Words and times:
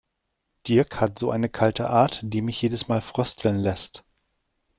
Dirk 0.67 0.99
hat 0.99 1.19
so 1.19 1.29
eine 1.29 1.47
kalte 1.47 1.87
Art, 1.91 2.21
die 2.23 2.41
mich 2.41 2.59
jedes 2.59 2.87
Mal 2.87 3.01
frösteln 3.01 3.57
lässt. 3.57 4.03